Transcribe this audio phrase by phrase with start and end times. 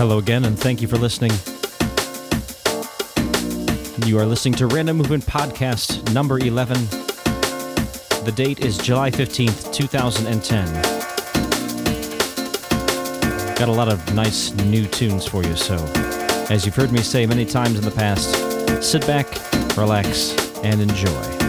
[0.00, 1.30] Hello again, and thank you for listening.
[4.06, 6.78] You are listening to Random Movement Podcast number 11.
[8.24, 10.74] The date is July 15th, 2010.
[13.56, 15.76] Got a lot of nice new tunes for you, so
[16.48, 18.32] as you've heard me say many times in the past,
[18.82, 19.26] sit back,
[19.76, 21.39] relax, and enjoy.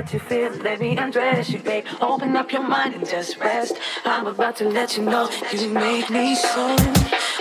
[0.00, 0.50] What you feel.
[0.62, 1.84] Let me undress you, babe.
[2.00, 3.74] Open up your mind and just rest.
[4.06, 6.62] I'm about to let you know you make me so.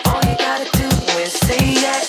[0.07, 0.87] All you gotta do
[1.23, 2.03] is say yes.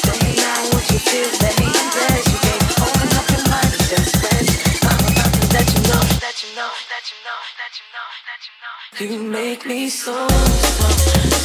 [0.00, 1.28] Tell me now what you feel.
[1.44, 2.64] Let me undress you, babe.
[2.86, 4.52] Open up your mind and just rest.
[4.88, 8.08] I'm about to let you know, let you know, let you know, let you know,
[8.30, 9.16] let you know.
[9.16, 11.43] You make me so, so,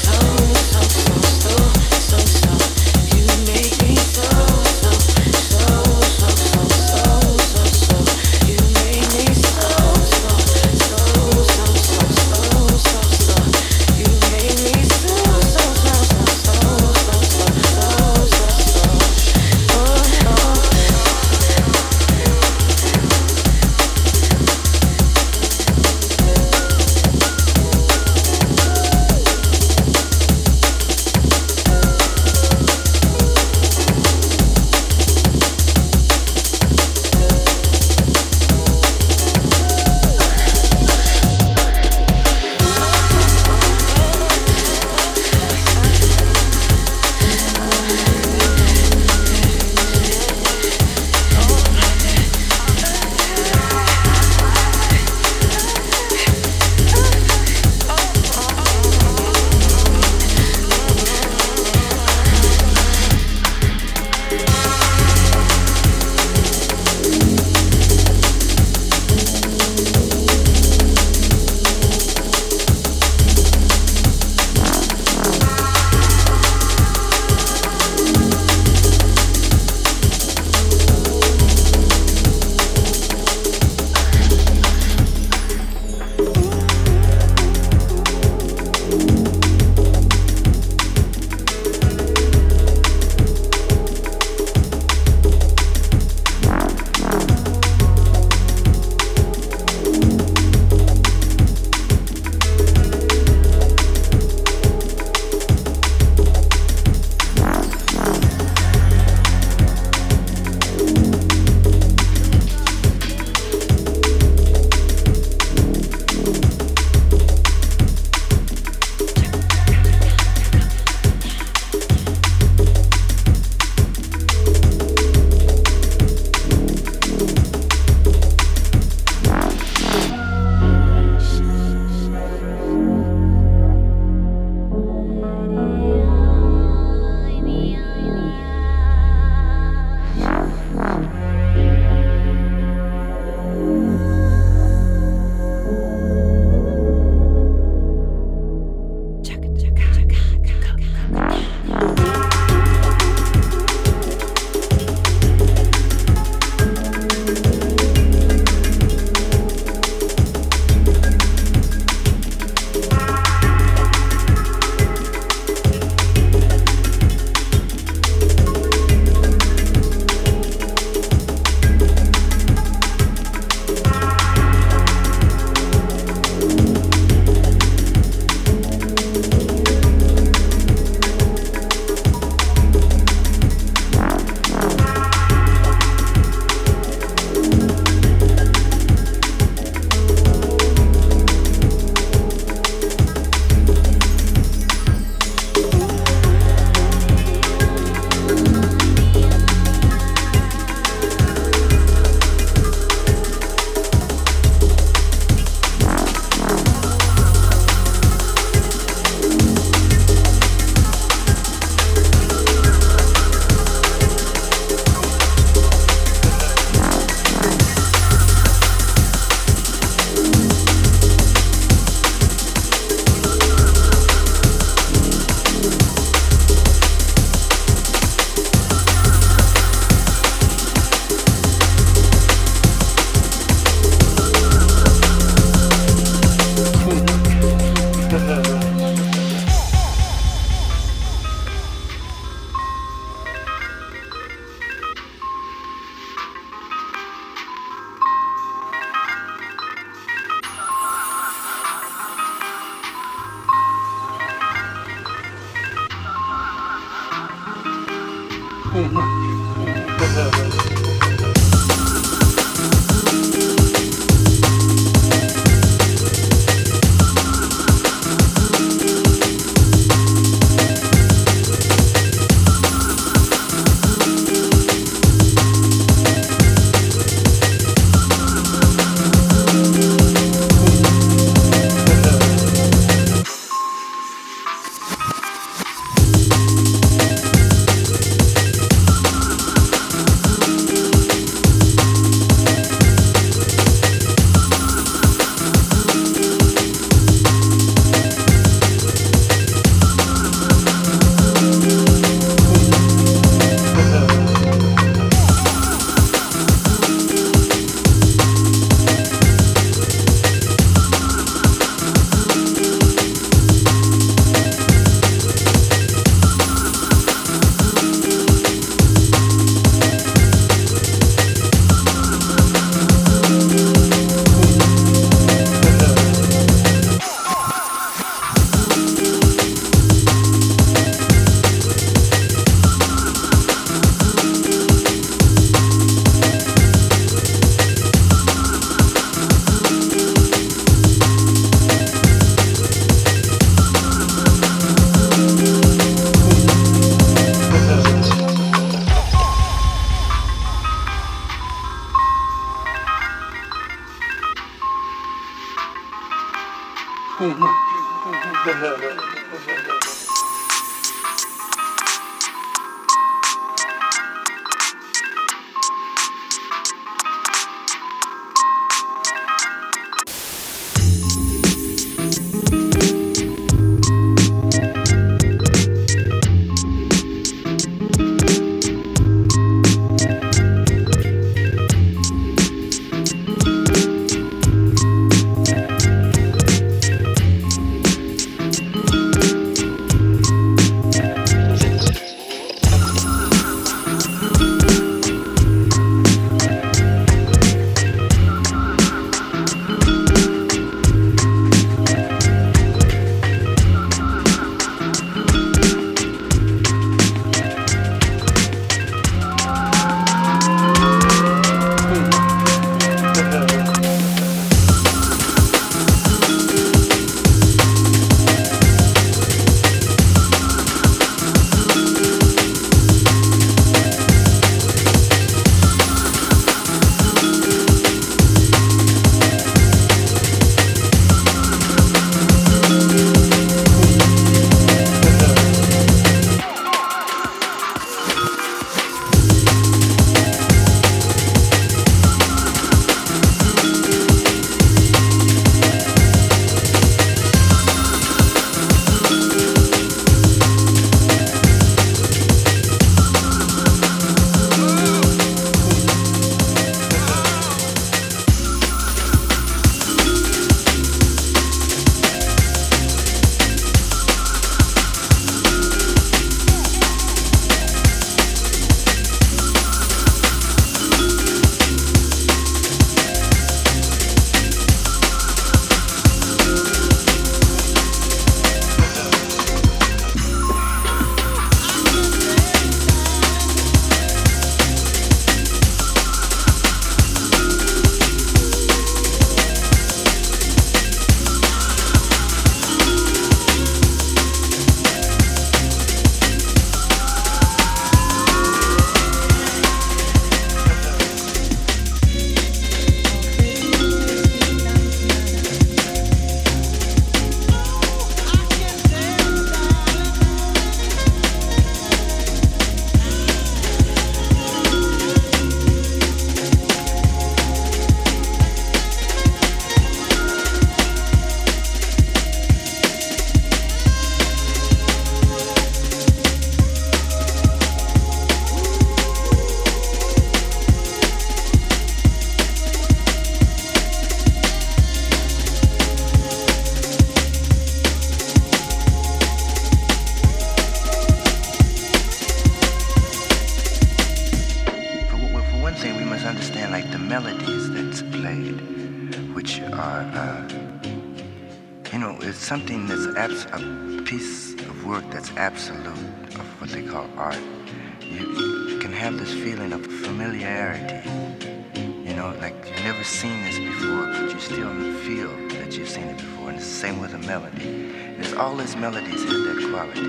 [563.00, 566.50] never seen this before, but you still feel that you've seen it before.
[566.50, 567.94] And it's the same with a melody.
[568.18, 570.02] There's all these melodies have that quality.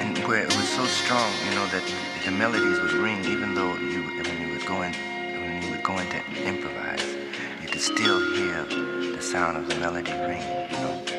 [0.00, 1.84] And where it was so strong, you know, that
[2.24, 6.08] the melodies would ring even though you when you were going when you were going
[6.10, 7.06] to improvise,
[7.62, 11.11] you could still hear the sound of the melody ring, you know.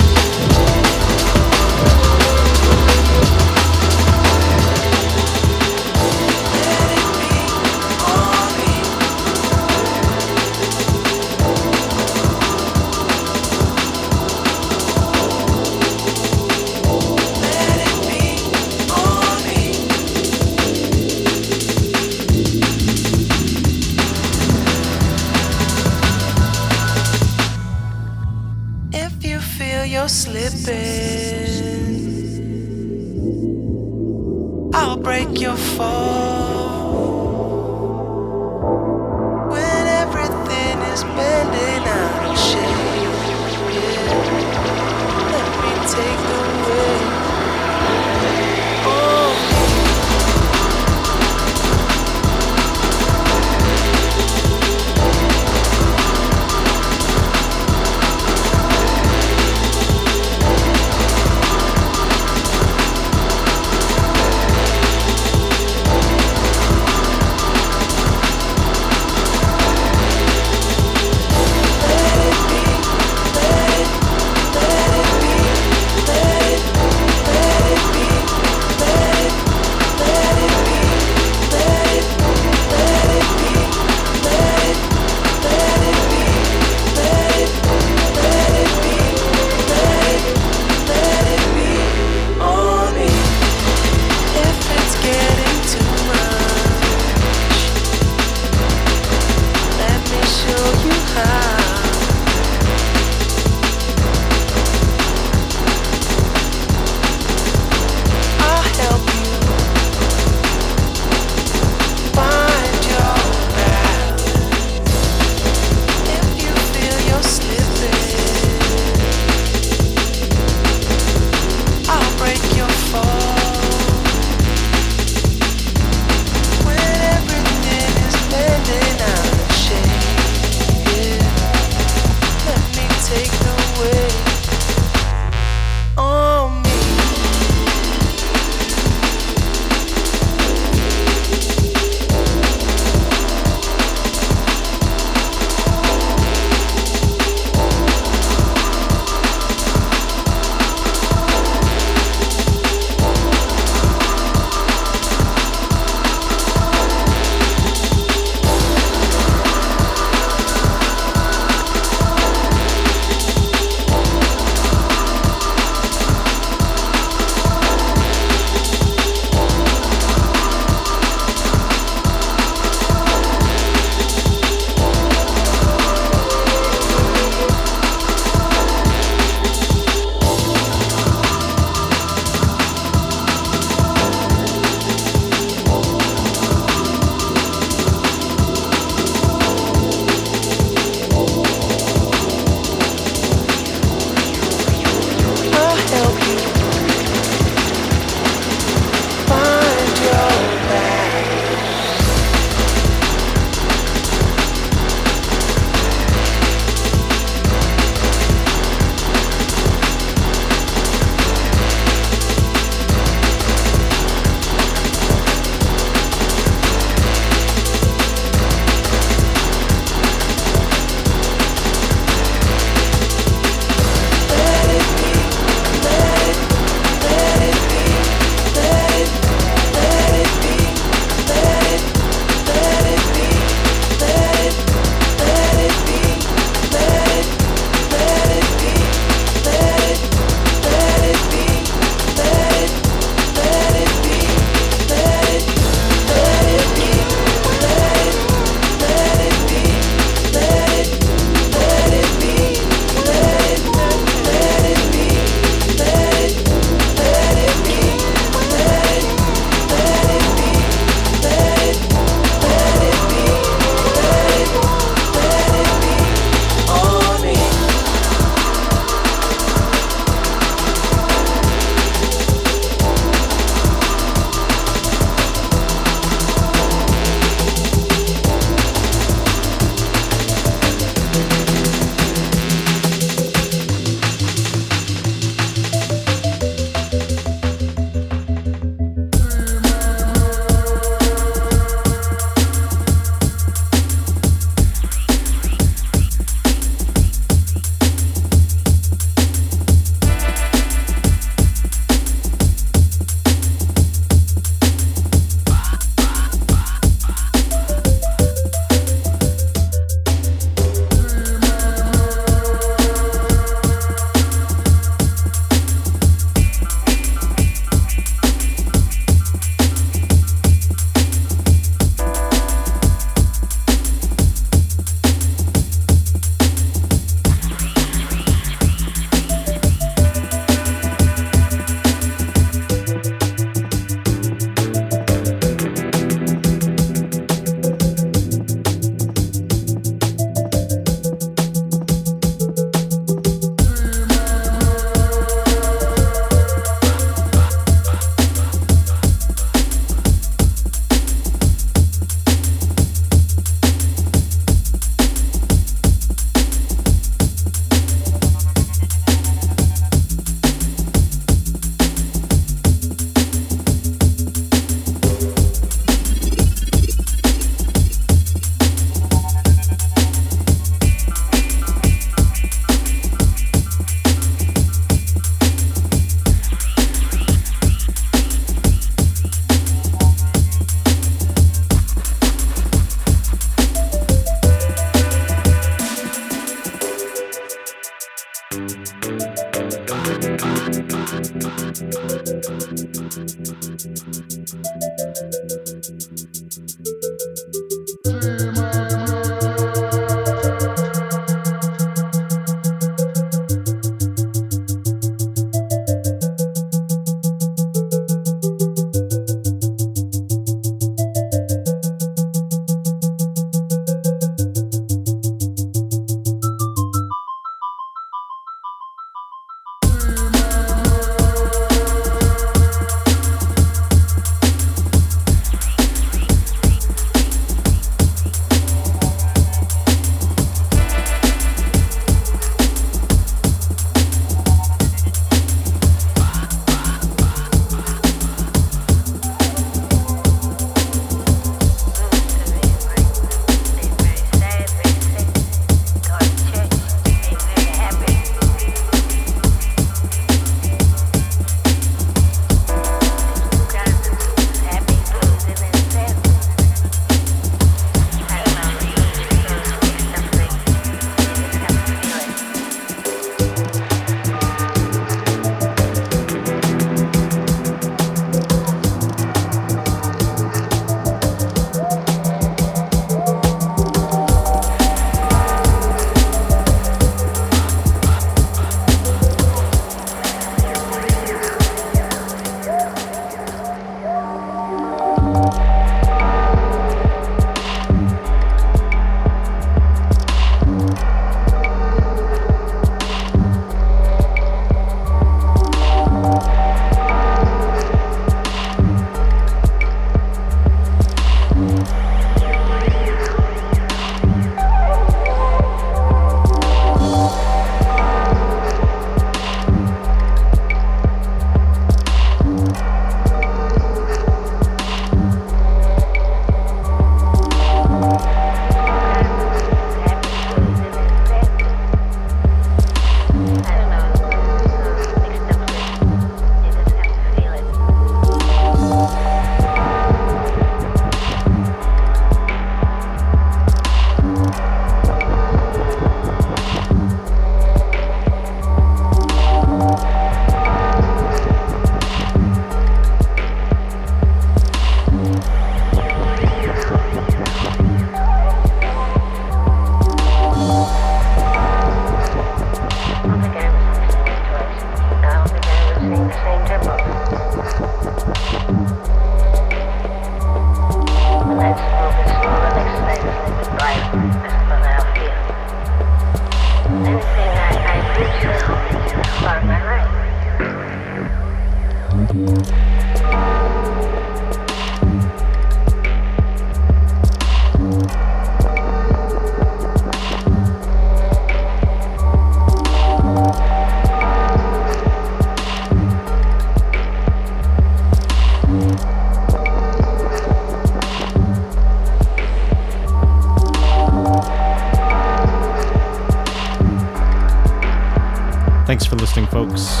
[599.64, 600.00] Folks.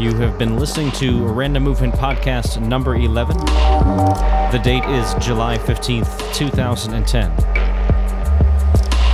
[0.00, 3.36] You have been listening to Random Movement Podcast number 11.
[3.36, 7.30] The date is July 15th, 2010.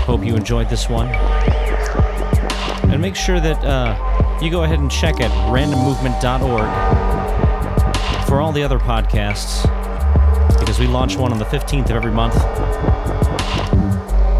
[0.04, 1.08] Hope you enjoyed this one.
[2.92, 8.62] And make sure that uh, you go ahead and check at randommovement.org for all the
[8.62, 9.62] other podcasts
[10.60, 12.34] because we launch one on the 15th of every month.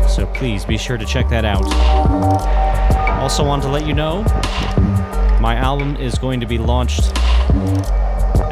[0.09, 1.65] So please be sure to check that out.
[3.25, 4.23] Also, want to let you know
[5.65, 7.11] album is going to be launched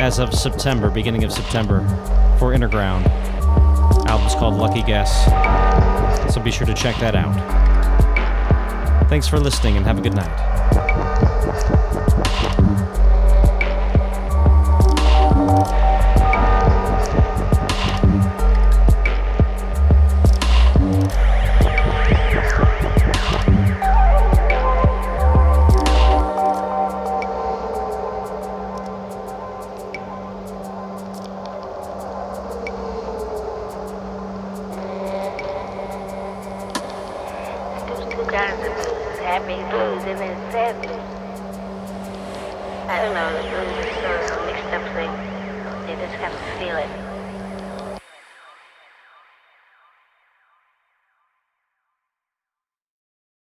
[0.00, 1.80] as of September, beginning of September,
[2.38, 3.06] for Innerground.
[4.06, 5.26] Album's called Lucky Guess.
[6.32, 7.34] So be sure to check that out.
[9.10, 10.51] Thanks for listening and have a good night.